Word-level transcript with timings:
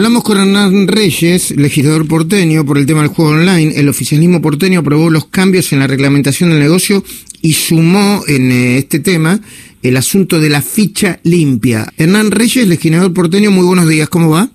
hablamos 0.00 0.24
con 0.24 0.38
Hernán 0.38 0.88
Reyes, 0.88 1.54
legislador 1.58 2.08
porteño, 2.08 2.64
por 2.64 2.78
el 2.78 2.86
tema 2.86 3.02
del 3.02 3.10
juego 3.10 3.32
online. 3.32 3.78
El 3.78 3.86
oficialismo 3.86 4.40
porteño 4.40 4.80
aprobó 4.80 5.10
los 5.10 5.26
cambios 5.26 5.74
en 5.74 5.80
la 5.80 5.86
reglamentación 5.86 6.48
del 6.48 6.58
negocio 6.58 7.04
y 7.42 7.52
sumó 7.52 8.22
en 8.26 8.50
eh, 8.50 8.78
este 8.78 9.00
tema 9.00 9.38
el 9.82 9.98
asunto 9.98 10.40
de 10.40 10.48
la 10.48 10.62
ficha 10.62 11.20
limpia. 11.22 11.86
Hernán 11.98 12.30
Reyes, 12.30 12.66
legislador 12.66 13.12
porteño, 13.12 13.50
muy 13.50 13.66
buenos 13.66 13.86
días, 13.90 14.08
¿cómo 14.08 14.30
va? 14.30 14.48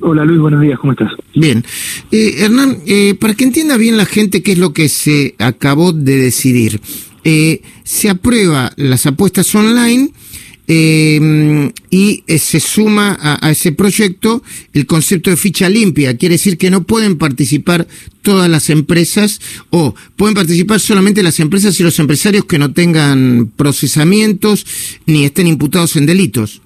Hola 0.00 0.26
Luis, 0.26 0.40
buenos 0.40 0.60
días, 0.60 0.78
¿cómo 0.78 0.92
estás? 0.92 1.10
Bien. 1.34 1.64
Eh, 2.12 2.34
Hernán, 2.40 2.76
eh, 2.86 3.14
para 3.18 3.32
que 3.32 3.44
entienda 3.44 3.78
bien 3.78 3.96
la 3.96 4.04
gente 4.04 4.42
qué 4.42 4.52
es 4.52 4.58
lo 4.58 4.74
que 4.74 4.90
se 4.90 5.36
acabó 5.38 5.94
de 5.94 6.18
decidir. 6.18 6.82
se 7.82 8.10
aprueba 8.10 8.72
las 8.76 9.06
apuestas 9.06 9.54
online 9.54 10.10
eh, 10.68 11.70
y 11.90 12.24
se 12.38 12.60
suma 12.60 13.16
a, 13.20 13.50
ese 13.50 13.72
proyecto 13.72 14.42
el 14.72 14.86
concepto 14.86 15.30
de 15.30 15.36
ficha 15.36 15.68
limpia. 15.68 16.16
Quiere 16.16 16.34
decir 16.34 16.58
que 16.58 16.70
no 16.70 16.84
pueden 16.84 17.16
participar 17.18 17.86
todas 18.22 18.50
las 18.50 18.70
empresas 18.70 19.40
o 19.70 19.94
pueden 20.16 20.34
participar 20.34 20.80
solamente 20.80 21.22
las 21.22 21.38
empresas 21.40 21.78
y 21.78 21.82
los 21.82 21.98
empresarios 21.98 22.44
que 22.44 22.58
no 22.58 22.72
tengan 22.72 23.50
procesamientos 23.56 24.66
ni 25.06 25.24
estén 25.24 25.46
imputados 25.46 25.96
en 25.96 26.06
delitos. 26.06 26.62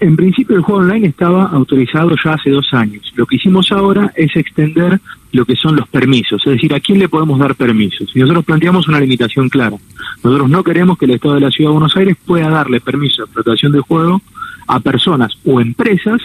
En 0.00 0.16
principio 0.16 0.56
el 0.56 0.62
juego 0.62 0.80
online 0.80 1.06
estaba 1.06 1.44
autorizado 1.46 2.10
ya 2.22 2.34
hace 2.34 2.50
dos 2.50 2.72
años. 2.72 3.12
Lo 3.14 3.26
que 3.26 3.36
hicimos 3.36 3.70
ahora 3.70 4.12
es 4.16 4.34
extender 4.34 5.00
lo 5.32 5.44
que 5.44 5.56
son 5.56 5.76
los 5.76 5.88
permisos, 5.88 6.42
es 6.46 6.52
decir, 6.52 6.74
a 6.74 6.80
quién 6.80 6.98
le 6.98 7.08
podemos 7.08 7.38
dar 7.38 7.54
permisos. 7.54 8.10
Y 8.14 8.20
nosotros 8.20 8.44
planteamos 8.44 8.88
una 8.88 9.00
limitación 9.00 9.48
clara. 9.48 9.76
Nosotros 10.22 10.48
no 10.48 10.64
queremos 10.64 10.98
que 10.98 11.04
el 11.06 11.12
Estado 11.12 11.34
de 11.34 11.40
la 11.40 11.50
Ciudad 11.50 11.70
de 11.70 11.74
Buenos 11.74 11.96
Aires 11.96 12.16
pueda 12.24 12.48
darle 12.48 12.80
permiso 12.80 13.22
de 13.22 13.26
explotación 13.26 13.72
de 13.72 13.80
juego 13.80 14.20
a 14.66 14.80
personas 14.80 15.32
o 15.44 15.60
empresas 15.60 16.20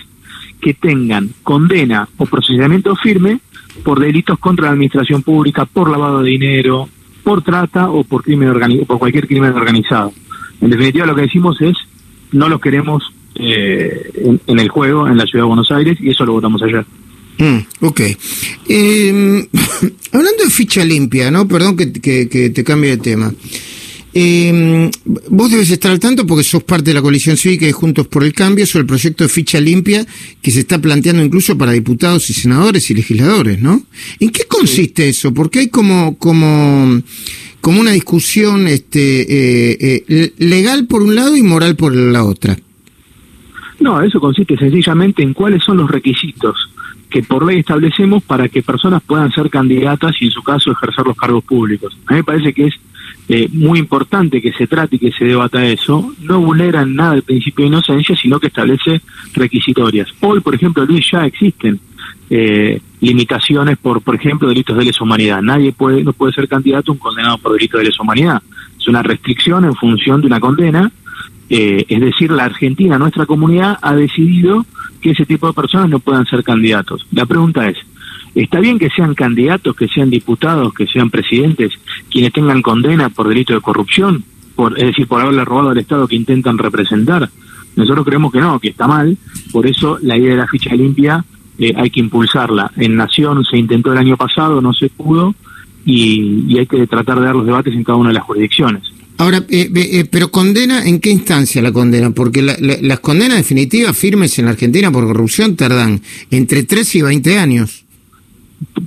que 0.61 0.73
tengan 0.73 1.29
condena 1.43 2.07
o 2.17 2.25
procesamiento 2.25 2.95
firme 2.95 3.39
por 3.83 3.99
delitos 3.99 4.39
contra 4.39 4.65
la 4.65 4.71
administración 4.71 5.23
pública, 5.23 5.65
por 5.65 5.89
lavado 5.89 6.21
de 6.21 6.31
dinero, 6.31 6.89
por 7.23 7.41
trata 7.43 7.89
o 7.89 8.03
por 8.03 8.23
crimen 8.23 8.53
por 8.85 8.99
cualquier 8.99 9.27
crimen 9.27 9.53
organizado. 9.53 10.11
En 10.61 10.69
definitiva, 10.69 11.05
lo 11.05 11.15
que 11.15 11.21
decimos 11.21 11.61
es 11.61 11.75
no 12.31 12.49
los 12.49 12.59
queremos 12.59 13.13
eh, 13.39 14.11
en, 14.47 14.59
el 14.59 14.69
juego 14.69 15.07
en 15.07 15.17
la 15.17 15.25
ciudad 15.25 15.45
de 15.45 15.47
Buenos 15.47 15.71
Aires 15.71 15.97
y 16.01 16.09
eso 16.09 16.25
lo 16.25 16.33
votamos 16.33 16.61
ayer. 16.61 16.85
Mm, 17.37 17.85
ok. 17.85 18.01
Em, 18.67 19.47
hablando 20.11 20.43
de 20.43 20.49
ficha 20.49 20.83
limpia, 20.83 21.31
¿no? 21.31 21.47
Perdón 21.47 21.77
que, 21.77 21.87
te 21.87 22.63
cambie 22.63 22.91
de 22.91 22.97
tema. 22.97 23.33
Eh, 24.13 24.89
vos 25.29 25.51
debes 25.51 25.69
estar 25.69 25.91
al 25.91 25.99
tanto 25.99 26.25
porque 26.25 26.43
sos 26.43 26.63
parte 26.63 26.89
de 26.89 26.95
la 26.95 27.01
coalición 27.01 27.37
cívica 27.37 27.67
y 27.67 27.71
Juntos 27.71 28.07
por 28.07 28.23
el 28.23 28.33
Cambio 28.33 28.65
sobre 28.65 28.81
el 28.81 28.87
proyecto 28.87 29.23
de 29.23 29.29
ficha 29.29 29.61
limpia 29.61 30.05
que 30.41 30.49
se 30.49 30.61
está 30.61 30.79
planteando 30.79 31.23
incluso 31.23 31.57
para 31.57 31.73
diputados 31.73 32.27
y 32.29 32.33
senadores 32.33 32.89
y 32.89 32.95
legisladores, 32.95 33.61
¿no? 33.61 33.83
¿En 34.19 34.29
qué 34.31 34.45
consiste 34.45 35.07
eso? 35.07 35.31
Porque 35.31 35.59
hay 35.59 35.67
como, 35.67 36.17
como, 36.17 37.01
como 37.61 37.79
una 37.79 37.91
discusión 37.91 38.67
este, 38.67 39.21
eh, 39.21 40.03
eh, 40.07 40.33
legal 40.39 40.87
por 40.87 41.03
un 41.03 41.13
lado 41.13 41.37
y 41.37 41.43
moral 41.43 41.75
por 41.75 41.95
la 41.95 42.23
otra. 42.23 42.57
No, 43.89 44.03
eso 44.03 44.19
consiste 44.19 44.55
sencillamente 44.55 45.23
en 45.23 45.33
cuáles 45.33 45.63
son 45.63 45.77
los 45.77 45.89
requisitos 45.89 46.69
que 47.09 47.23
por 47.23 47.43
ley 47.43 47.61
establecemos 47.61 48.21
para 48.21 48.47
que 48.47 48.61
personas 48.61 49.01
puedan 49.01 49.31
ser 49.31 49.49
candidatas 49.49 50.15
y 50.21 50.25
en 50.25 50.31
su 50.31 50.43
caso 50.43 50.71
ejercer 50.71 51.07
los 51.07 51.17
cargos 51.17 51.43
públicos. 51.43 51.97
A 52.05 52.13
mí 52.13 52.19
me 52.19 52.23
parece 52.23 52.53
que 52.53 52.67
es 52.67 52.75
eh, 53.27 53.49
muy 53.51 53.79
importante 53.79 54.43
que 54.43 54.51
se 54.51 54.67
trate 54.67 54.97
y 54.97 54.99
que 54.99 55.11
se 55.11 55.25
debata 55.25 55.65
eso. 55.65 56.13
No 56.21 56.39
vulnera 56.39 56.85
nada 56.85 57.15
el 57.15 57.23
principio 57.23 57.63
de 57.63 57.69
inocencia, 57.69 58.15
sino 58.15 58.39
que 58.39 58.45
establece 58.45 59.01
requisitorias. 59.33 60.07
Hoy, 60.19 60.39
por 60.39 60.53
ejemplo, 60.53 60.85
Luis, 60.85 61.09
ya 61.11 61.25
existen 61.25 61.79
eh, 62.29 62.79
limitaciones 63.01 63.79
por, 63.79 64.03
por 64.03 64.13
ejemplo, 64.13 64.49
delitos 64.49 64.77
de 64.77 64.85
lesa 64.85 65.03
humanidad. 65.03 65.41
Nadie 65.41 65.71
puede, 65.71 66.03
no 66.03 66.13
puede 66.13 66.33
ser 66.33 66.47
candidato 66.47 66.91
a 66.91 66.93
un 66.93 66.99
condenado 66.99 67.39
por 67.39 67.53
delito 67.53 67.79
de 67.79 67.85
lesa 67.85 68.03
humanidad. 68.03 68.39
Es 68.79 68.87
una 68.87 69.01
restricción 69.01 69.65
en 69.65 69.73
función 69.73 70.21
de 70.21 70.27
una 70.27 70.39
condena 70.39 70.91
eh, 71.49 71.85
es 71.87 71.99
decir, 71.99 72.31
la 72.31 72.45
Argentina, 72.45 72.99
nuestra 72.99 73.25
comunidad, 73.25 73.77
ha 73.81 73.95
decidido 73.95 74.65
que 75.01 75.11
ese 75.11 75.25
tipo 75.25 75.47
de 75.47 75.53
personas 75.53 75.89
no 75.89 75.99
puedan 75.99 76.25
ser 76.25 76.43
candidatos. 76.43 77.07
La 77.11 77.25
pregunta 77.25 77.67
es, 77.67 77.77
¿está 78.35 78.59
bien 78.59 78.77
que 78.77 78.89
sean 78.89 79.15
candidatos, 79.15 79.75
que 79.75 79.87
sean 79.87 80.09
diputados, 80.09 80.73
que 80.73 80.85
sean 80.85 81.09
presidentes, 81.09 81.73
quienes 82.11 82.33
tengan 82.33 82.61
condena 82.61 83.09
por 83.09 83.27
delito 83.27 83.53
de 83.53 83.61
corrupción? 83.61 84.23
Por, 84.55 84.77
es 84.77 84.87
decir, 84.87 85.07
por 85.07 85.21
haberle 85.21 85.45
robado 85.45 85.69
al 85.69 85.77
Estado 85.77 86.07
que 86.07 86.15
intentan 86.15 86.57
representar. 86.57 87.29
Nosotros 87.75 88.05
creemos 88.05 88.31
que 88.31 88.41
no, 88.41 88.59
que 88.59 88.69
está 88.69 88.87
mal. 88.87 89.17
Por 89.51 89.65
eso 89.65 89.97
la 90.01 90.17
idea 90.17 90.31
de 90.31 90.37
la 90.37 90.47
ficha 90.47 90.75
limpia 90.75 91.23
eh, 91.57 91.73
hay 91.75 91.89
que 91.89 92.01
impulsarla. 92.01 92.71
En 92.75 92.95
Nación 92.95 93.43
se 93.45 93.57
intentó 93.57 93.91
el 93.93 93.97
año 93.97 94.17
pasado, 94.17 94.61
no 94.61 94.73
se 94.73 94.89
pudo, 94.89 95.33
y, 95.85 96.45
y 96.47 96.59
hay 96.59 96.67
que 96.67 96.85
tratar 96.87 97.19
de 97.19 97.25
dar 97.25 97.35
los 97.35 97.45
debates 97.45 97.73
en 97.73 97.83
cada 97.83 97.97
una 97.97 98.09
de 98.09 98.15
las 98.15 98.23
jurisdicciones. 98.23 98.83
Ahora, 99.19 99.43
eh, 99.49 99.69
eh, 99.75 100.05
pero 100.09 100.31
condena, 100.31 100.85
¿en 100.85 101.01
qué 101.01 101.09
instancia 101.09 101.61
la 101.61 101.73
condena? 101.73 102.11
Porque 102.11 102.41
las 102.41 102.99
condenas 103.01 103.35
definitivas 103.35 103.95
firmes 103.95 104.39
en 104.39 104.45
la 104.45 104.51
Argentina 104.51 104.89
por 104.91 105.05
corrupción 105.05 105.57
tardan 105.57 106.01
entre 106.31 106.63
3 106.63 106.95
y 106.95 107.01
20 107.01 107.37
años. 107.37 107.83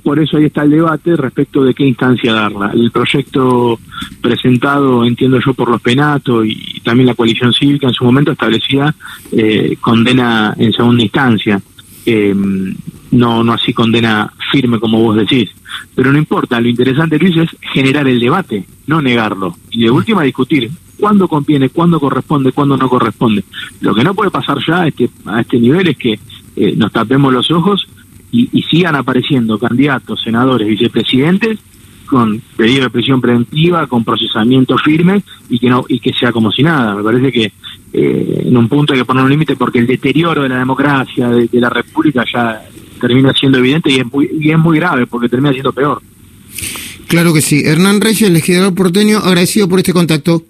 Por 0.01 0.17
eso 0.17 0.37
ahí 0.37 0.45
está 0.45 0.63
el 0.63 0.71
debate 0.71 1.15
respecto 1.15 1.63
de 1.63 1.75
qué 1.75 1.85
instancia 1.85 2.33
darla. 2.33 2.71
El 2.73 2.89
proyecto 2.89 3.79
presentado, 4.21 5.05
entiendo 5.05 5.39
yo, 5.39 5.53
por 5.53 5.69
los 5.69 5.81
penatos 5.81 6.47
y 6.47 6.79
también 6.79 7.05
la 7.05 7.13
coalición 7.13 7.53
cívica 7.53 7.87
en 7.87 7.93
su 7.93 8.03
momento 8.03 8.31
establecía 8.31 8.95
eh, 9.31 9.77
condena 9.79 10.55
en 10.57 10.73
segunda 10.73 11.03
instancia. 11.03 11.61
No, 13.13 13.43
no 13.43 13.53
así 13.53 13.73
condena 13.73 14.31
firme 14.51 14.79
como 14.79 14.99
vos 14.99 15.15
decís. 15.15 15.49
Pero 15.95 16.11
no 16.11 16.17
importa, 16.17 16.59
lo 16.59 16.67
interesante, 16.67 17.17
Luis, 17.17 17.37
es 17.37 17.49
generar 17.73 18.07
el 18.07 18.19
debate, 18.19 18.65
no 18.87 19.01
negarlo. 19.01 19.55
Y 19.71 19.83
de 19.83 19.91
última 19.91 20.23
discutir 20.23 20.69
cuándo 20.99 21.27
conviene, 21.27 21.69
cuándo 21.69 21.99
corresponde, 21.99 22.51
cuándo 22.51 22.77
no 22.77 22.89
corresponde. 22.89 23.43
Lo 23.81 23.93
que 23.93 24.03
no 24.03 24.13
puede 24.13 24.31
pasar 24.31 24.57
ya 24.65 24.87
este, 24.87 25.09
a 25.25 25.41
este 25.41 25.59
nivel 25.59 25.87
es 25.89 25.97
que 25.97 26.19
eh, 26.55 26.73
nos 26.75 26.91
tapemos 26.91 27.33
los 27.33 27.49
ojos 27.51 27.87
y, 28.31 28.49
y, 28.51 28.63
sigan 28.63 28.95
apareciendo 28.95 29.59
candidatos, 29.59 30.21
senadores, 30.23 30.67
vicepresidentes 30.67 31.59
con 32.07 32.41
pedido 32.55 32.83
de 32.83 32.89
prisión 32.89 33.21
preventiva, 33.21 33.87
con 33.87 34.03
procesamiento 34.03 34.77
firme 34.77 35.23
y 35.49 35.59
que 35.59 35.69
no 35.69 35.85
y 35.87 35.99
que 35.99 36.13
sea 36.13 36.31
como 36.31 36.51
si 36.51 36.63
nada. 36.63 36.95
Me 36.95 37.03
parece 37.03 37.31
que 37.31 37.51
eh, 37.93 38.43
en 38.45 38.57
un 38.57 38.67
punto 38.67 38.93
hay 38.93 38.99
que 38.99 39.05
poner 39.05 39.23
un 39.23 39.29
límite 39.29 39.55
porque 39.55 39.79
el 39.79 39.87
deterioro 39.87 40.43
de 40.43 40.49
la 40.49 40.59
democracia, 40.59 41.29
de 41.29 41.59
la 41.59 41.69
república 41.69 42.23
ya 42.31 42.63
termina 43.07 43.33
siendo 43.33 43.57
evidente 43.57 43.91
y 43.91 43.99
es 43.99 44.05
muy, 44.05 44.29
y 44.39 44.51
es 44.51 44.57
muy 44.57 44.77
grave 44.77 45.05
porque 45.07 45.27
termina 45.27 45.51
siendo 45.51 45.73
peor. 45.73 46.01
Claro 47.07 47.33
que 47.33 47.41
sí. 47.41 47.63
Hernán 47.65 47.99
Reyes, 47.99 48.31
legislador 48.31 48.73
porteño, 48.73 49.17
agradecido 49.17 49.67
por 49.67 49.79
este 49.79 49.91
contacto. 49.91 50.41